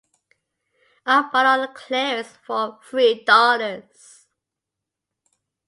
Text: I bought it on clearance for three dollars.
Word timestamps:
I 1.05 1.29
bought 1.31 1.59
it 1.59 1.69
on 1.69 1.75
clearance 1.75 2.35
for 2.43 2.79
three 2.89 3.23
dollars. 3.23 4.25